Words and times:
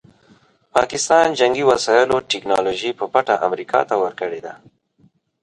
پاکستان 0.75 1.27
جنګي 1.39 1.63
وسایلو 1.71 2.17
ټیکنالوژي 2.31 2.91
په 2.99 3.05
پټه 3.13 3.35
امریکا 3.47 3.79
ته 3.89 3.95
ورکړې 4.03 4.39
ده. 4.45 4.53